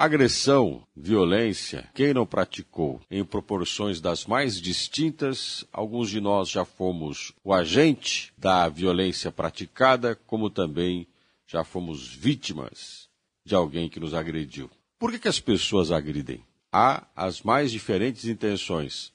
[0.00, 7.34] Agressão, violência, quem não praticou em proporções das mais distintas, alguns de nós já fomos
[7.44, 11.06] o agente da violência praticada, como também
[11.46, 13.10] já fomos vítimas
[13.44, 14.70] de alguém que nos agrediu.
[14.98, 16.42] Por que, que as pessoas agridem?
[16.72, 19.12] Há as mais diferentes intenções.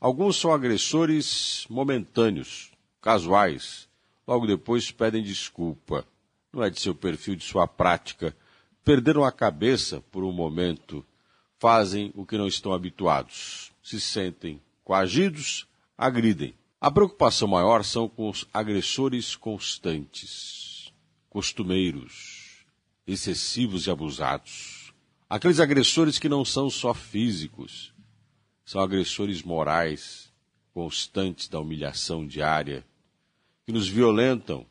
[0.00, 3.88] Alguns são agressores momentâneos, casuais,
[4.26, 6.04] logo depois pedem desculpa.
[6.52, 8.34] Não é de seu perfil, de sua prática
[8.84, 11.04] perderam a cabeça por um momento,
[11.58, 15.66] fazem o que não estão habituados, se sentem coagidos,
[15.96, 16.54] agridem.
[16.80, 20.92] A preocupação maior são com os agressores constantes,
[21.30, 22.66] costumeiros,
[23.06, 24.92] excessivos e abusados.
[25.30, 27.94] Aqueles agressores que não são só físicos,
[28.66, 30.30] são agressores morais,
[30.74, 32.84] constantes da humilhação diária,
[33.64, 34.66] que nos violentam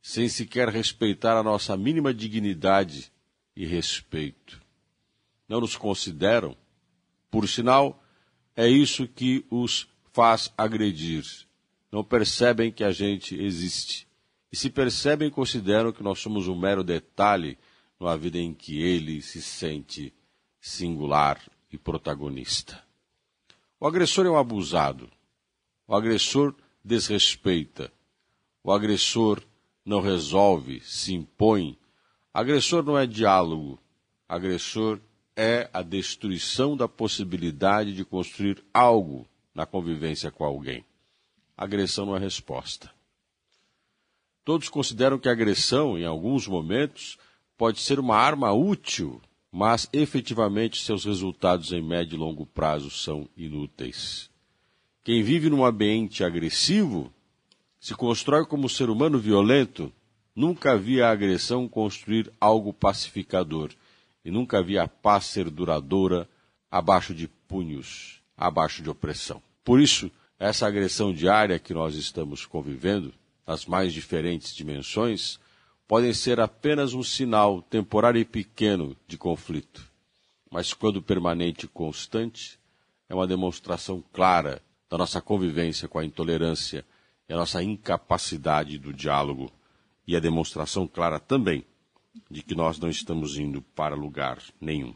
[0.00, 3.12] sem sequer respeitar a nossa mínima dignidade
[3.56, 4.60] e respeito.
[5.48, 6.56] Não nos consideram.
[7.30, 8.02] Por sinal,
[8.56, 11.24] é isso que os faz agredir.
[11.90, 14.06] Não percebem que a gente existe.
[14.50, 17.58] E se percebem, consideram que nós somos um mero detalhe
[17.98, 20.12] numa vida em que ele se sente
[20.60, 22.82] singular e protagonista.
[23.80, 25.10] O agressor é um abusado.
[25.86, 27.92] O agressor desrespeita.
[28.62, 29.42] O agressor
[29.84, 31.76] não resolve, se impõe
[32.34, 33.78] Agressor não é diálogo.
[34.26, 35.00] Agressor
[35.36, 40.84] é a destruição da possibilidade de construir algo na convivência com alguém.
[41.56, 42.90] Agressão não é resposta.
[44.44, 47.18] Todos consideram que a agressão, em alguns momentos,
[47.56, 53.28] pode ser uma arma útil, mas efetivamente seus resultados em médio e longo prazo são
[53.36, 54.30] inúteis.
[55.04, 57.12] Quem vive num ambiente agressivo
[57.78, 59.92] se constrói como ser humano violento
[60.34, 63.70] Nunca vi a agressão construir algo pacificador,
[64.24, 66.28] e nunca vi a paz ser duradoura
[66.70, 69.42] abaixo de punhos, abaixo de opressão.
[69.62, 73.12] Por isso, essa agressão diária que nós estamos convivendo,
[73.46, 75.38] nas mais diferentes dimensões,
[75.86, 79.86] podem ser apenas um sinal temporário e pequeno de conflito.
[80.50, 82.58] Mas quando permanente e constante,
[83.08, 86.84] é uma demonstração clara da nossa convivência com a intolerância
[87.28, 89.52] e a nossa incapacidade do diálogo
[90.06, 91.64] e a demonstração clara também
[92.30, 94.94] de que nós não estamos indo para lugar nenhum.